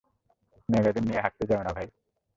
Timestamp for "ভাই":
1.77-1.87